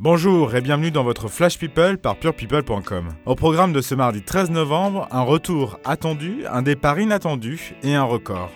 [0.00, 3.08] Bonjour et bienvenue dans votre Flash People par purepeople.com.
[3.26, 8.04] Au programme de ce mardi 13 novembre, un retour attendu, un départ inattendu et un
[8.04, 8.48] record.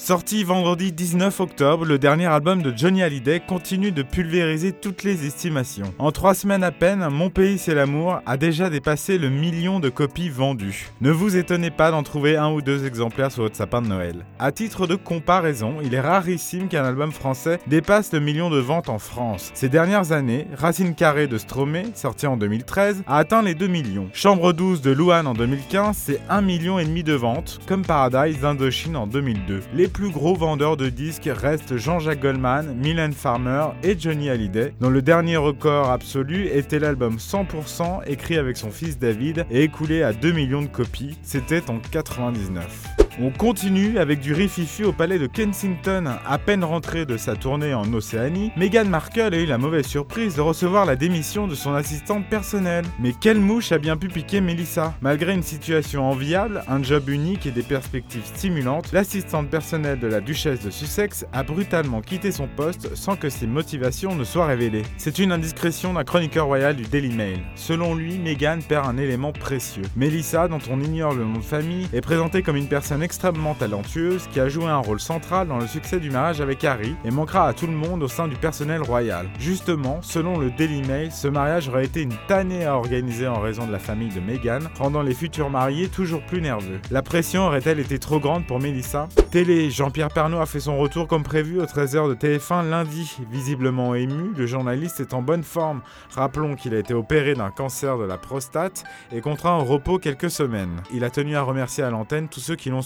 [0.00, 5.26] Sorti vendredi 19 octobre, le dernier album de Johnny Hallyday continue de pulvériser toutes les
[5.26, 5.92] estimations.
[5.98, 9.88] En trois semaines à peine, Mon pays c'est l'amour a déjà dépassé le million de
[9.88, 10.86] copies vendues.
[11.00, 14.24] Ne vous étonnez pas d'en trouver un ou deux exemplaires sur votre sapin de Noël.
[14.38, 18.88] À titre de comparaison, il est rarissime qu'un album français dépasse le million de ventes
[18.88, 19.50] en France.
[19.52, 24.08] Ces dernières années, Racine Carrée de Stromae, sorti en 2013, a atteint les 2 millions.
[24.12, 28.38] Chambre 12 de Louane en 2015, c'est 1 million et demi de ventes, comme Paradise
[28.38, 29.62] d'Indochine en 2002.
[29.74, 34.90] Les plus gros vendeurs de disques restent Jean-Jacques Goldman, Mylène Farmer et Johnny Hallyday, dont
[34.90, 40.12] le dernier record absolu était l'album 100% écrit avec son fils David et écoulé à
[40.12, 42.97] 2 millions de copies, c'était en 99.
[43.20, 46.04] On continue avec du rififi au palais de Kensington.
[46.24, 50.36] À peine rentré de sa tournée en Océanie, Meghan Markle a eu la mauvaise surprise
[50.36, 52.84] de recevoir la démission de son assistante personnelle.
[53.00, 54.94] Mais quelle mouche a bien pu piquer Melissa?
[55.00, 60.20] Malgré une situation enviable, un job unique et des perspectives stimulantes, l'assistante personnelle de la
[60.20, 64.82] duchesse de Sussex a brutalement quitté son poste sans que ses motivations ne soient révélées.
[64.96, 67.40] C'est une indiscrétion d'un chroniqueur royal du Daily Mail.
[67.56, 69.82] Selon lui, Meghan perd un élément précieux.
[69.96, 74.28] Melissa, dont on ignore le nom de famille, est présentée comme une personne extrêmement talentueuse
[74.30, 77.48] qui a joué un rôle central dans le succès du mariage avec Harry et manquera
[77.48, 79.30] à tout le monde au sein du personnel royal.
[79.40, 83.66] Justement, selon le Daily Mail, ce mariage aurait été une tannée à organiser en raison
[83.66, 86.80] de la famille de Meghan, rendant les futurs mariés toujours plus nerveux.
[86.90, 89.08] La pression aurait-elle été trop grande pour Melissa?
[89.30, 93.16] Télé, Jean-Pierre Pernaud a fait son retour comme prévu au 13h de TF1 lundi.
[93.30, 95.80] Visiblement ému, le journaliste est en bonne forme.
[96.10, 100.30] Rappelons qu'il a été opéré d'un cancer de la prostate et contraint au repos quelques
[100.30, 100.82] semaines.
[100.92, 102.82] Il a tenu à remercier à l'antenne tous ceux qui l'ont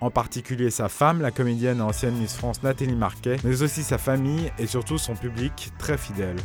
[0.00, 3.98] en particulier sa femme, la comédienne et ancienne Miss France Nathalie Marquet, mais aussi sa
[3.98, 6.36] famille et surtout son public très fidèle.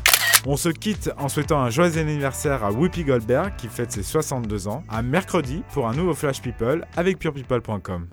[0.45, 4.67] On se quitte en souhaitant un joyeux anniversaire à Whoopi Goldberg qui fête ses 62
[4.67, 8.07] ans, à mercredi pour un nouveau Flash People avec purepeople.com.